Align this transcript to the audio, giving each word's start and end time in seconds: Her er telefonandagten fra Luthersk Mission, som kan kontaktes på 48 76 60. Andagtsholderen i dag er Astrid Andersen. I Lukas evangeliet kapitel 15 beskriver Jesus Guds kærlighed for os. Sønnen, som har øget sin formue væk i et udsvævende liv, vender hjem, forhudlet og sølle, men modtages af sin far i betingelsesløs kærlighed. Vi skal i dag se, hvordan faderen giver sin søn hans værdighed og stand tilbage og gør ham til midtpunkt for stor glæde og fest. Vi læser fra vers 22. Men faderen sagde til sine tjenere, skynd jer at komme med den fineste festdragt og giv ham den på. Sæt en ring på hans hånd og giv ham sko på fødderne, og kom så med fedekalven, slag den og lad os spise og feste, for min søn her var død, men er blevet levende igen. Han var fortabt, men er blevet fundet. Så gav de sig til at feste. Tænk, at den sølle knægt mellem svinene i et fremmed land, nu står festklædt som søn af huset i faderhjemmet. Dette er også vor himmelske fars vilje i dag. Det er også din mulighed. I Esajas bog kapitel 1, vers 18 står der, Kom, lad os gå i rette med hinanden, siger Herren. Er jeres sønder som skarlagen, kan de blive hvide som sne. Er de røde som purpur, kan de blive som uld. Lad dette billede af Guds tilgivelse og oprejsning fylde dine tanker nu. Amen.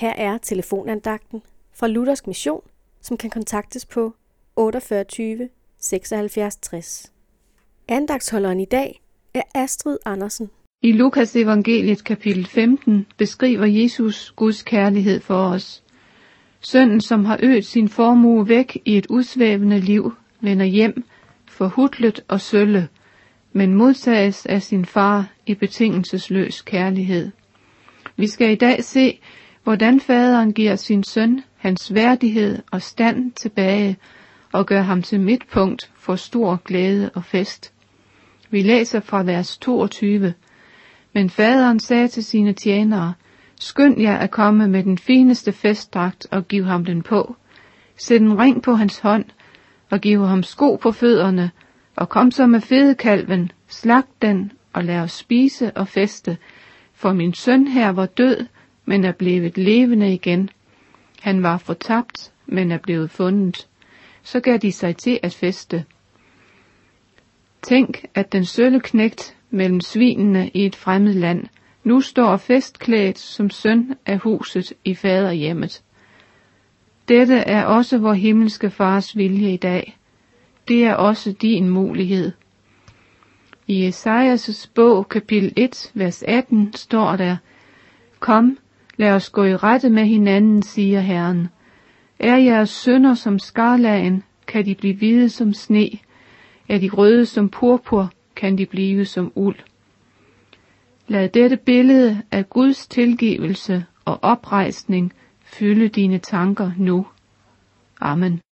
Her 0.00 0.12
er 0.16 0.38
telefonandagten 0.38 1.42
fra 1.74 1.88
Luthersk 1.88 2.26
Mission, 2.26 2.60
som 3.00 3.16
kan 3.16 3.30
kontaktes 3.30 3.86
på 3.86 4.14
48 4.56 5.48
76 5.78 6.56
60. 6.56 7.12
Andagtsholderen 7.88 8.60
i 8.60 8.64
dag 8.64 9.02
er 9.34 9.42
Astrid 9.54 9.98
Andersen. 10.04 10.50
I 10.82 10.92
Lukas 10.92 11.36
evangeliet 11.36 12.04
kapitel 12.04 12.46
15 12.46 13.06
beskriver 13.16 13.66
Jesus 13.66 14.32
Guds 14.36 14.62
kærlighed 14.62 15.20
for 15.20 15.34
os. 15.34 15.82
Sønnen, 16.60 17.00
som 17.00 17.24
har 17.24 17.38
øget 17.42 17.64
sin 17.64 17.88
formue 17.88 18.48
væk 18.48 18.78
i 18.84 18.96
et 18.96 19.06
udsvævende 19.06 19.80
liv, 19.80 20.12
vender 20.40 20.66
hjem, 20.66 21.04
forhudlet 21.48 22.24
og 22.28 22.40
sølle, 22.40 22.88
men 23.52 23.74
modtages 23.74 24.46
af 24.46 24.62
sin 24.62 24.84
far 24.84 25.32
i 25.46 25.54
betingelsesløs 25.54 26.62
kærlighed. 26.62 27.30
Vi 28.16 28.26
skal 28.26 28.50
i 28.50 28.54
dag 28.56 28.84
se, 28.84 29.20
hvordan 29.70 30.00
faderen 30.00 30.52
giver 30.52 30.76
sin 30.76 31.04
søn 31.04 31.42
hans 31.56 31.94
værdighed 31.94 32.58
og 32.70 32.82
stand 32.82 33.32
tilbage 33.32 33.96
og 34.52 34.66
gør 34.66 34.80
ham 34.80 35.02
til 35.02 35.20
midtpunkt 35.20 35.90
for 35.94 36.16
stor 36.16 36.56
glæde 36.64 37.10
og 37.14 37.24
fest. 37.24 37.72
Vi 38.50 38.62
læser 38.62 39.00
fra 39.00 39.22
vers 39.22 39.58
22. 39.58 40.34
Men 41.14 41.30
faderen 41.30 41.80
sagde 41.80 42.08
til 42.08 42.24
sine 42.24 42.52
tjenere, 42.52 43.14
skynd 43.60 44.00
jer 44.00 44.16
at 44.16 44.30
komme 44.30 44.68
med 44.68 44.82
den 44.82 44.98
fineste 44.98 45.52
festdragt 45.52 46.26
og 46.30 46.48
giv 46.48 46.64
ham 46.64 46.84
den 46.84 47.02
på. 47.02 47.36
Sæt 47.96 48.20
en 48.20 48.38
ring 48.38 48.62
på 48.62 48.72
hans 48.72 48.98
hånd 48.98 49.24
og 49.90 50.00
giv 50.00 50.26
ham 50.26 50.42
sko 50.42 50.76
på 50.76 50.92
fødderne, 50.92 51.50
og 51.96 52.08
kom 52.08 52.30
så 52.30 52.46
med 52.46 52.60
fedekalven, 52.60 53.50
slag 53.68 54.02
den 54.22 54.52
og 54.72 54.84
lad 54.84 55.00
os 55.00 55.12
spise 55.12 55.76
og 55.76 55.88
feste, 55.88 56.38
for 56.94 57.12
min 57.12 57.34
søn 57.34 57.66
her 57.66 57.88
var 57.88 58.06
død, 58.06 58.46
men 58.90 59.04
er 59.04 59.12
blevet 59.12 59.58
levende 59.58 60.14
igen. 60.14 60.50
Han 61.20 61.42
var 61.42 61.58
fortabt, 61.58 62.32
men 62.46 62.72
er 62.72 62.78
blevet 62.78 63.10
fundet. 63.10 63.68
Så 64.22 64.40
gav 64.40 64.58
de 64.58 64.72
sig 64.72 64.96
til 64.96 65.20
at 65.22 65.34
feste. 65.34 65.84
Tænk, 67.62 68.04
at 68.14 68.32
den 68.32 68.44
sølle 68.44 68.80
knægt 68.80 69.36
mellem 69.50 69.80
svinene 69.80 70.50
i 70.54 70.66
et 70.66 70.76
fremmed 70.76 71.14
land, 71.14 71.46
nu 71.84 72.00
står 72.00 72.36
festklædt 72.36 73.18
som 73.18 73.50
søn 73.50 73.94
af 74.06 74.18
huset 74.18 74.72
i 74.84 74.94
faderhjemmet. 74.94 75.82
Dette 77.08 77.34
er 77.34 77.64
også 77.64 77.98
vor 77.98 78.12
himmelske 78.12 78.70
fars 78.70 79.16
vilje 79.16 79.52
i 79.52 79.56
dag. 79.56 79.98
Det 80.68 80.84
er 80.84 80.94
også 80.94 81.32
din 81.32 81.68
mulighed. 81.68 82.32
I 83.66 83.86
Esajas 83.86 84.70
bog 84.74 85.08
kapitel 85.08 85.52
1, 85.56 85.90
vers 85.94 86.22
18 86.22 86.72
står 86.74 87.16
der, 87.16 87.36
Kom, 88.20 88.58
lad 88.96 89.12
os 89.12 89.30
gå 89.30 89.44
i 89.44 89.56
rette 89.56 89.90
med 89.90 90.04
hinanden, 90.04 90.62
siger 90.62 91.00
Herren. 91.00 91.48
Er 92.18 92.36
jeres 92.36 92.70
sønder 92.70 93.14
som 93.14 93.38
skarlagen, 93.38 94.22
kan 94.46 94.64
de 94.64 94.74
blive 94.74 94.94
hvide 94.94 95.28
som 95.28 95.52
sne. 95.52 95.90
Er 96.68 96.78
de 96.78 96.88
røde 96.88 97.26
som 97.26 97.48
purpur, 97.48 98.12
kan 98.36 98.58
de 98.58 98.66
blive 98.66 99.04
som 99.04 99.32
uld. 99.34 99.56
Lad 101.08 101.28
dette 101.28 101.56
billede 101.56 102.22
af 102.30 102.50
Guds 102.50 102.86
tilgivelse 102.86 103.84
og 104.04 104.18
oprejsning 104.22 105.12
fylde 105.44 105.88
dine 105.88 106.18
tanker 106.18 106.70
nu. 106.78 107.06
Amen. 108.00 108.40